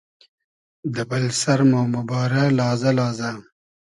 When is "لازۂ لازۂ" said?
2.57-3.29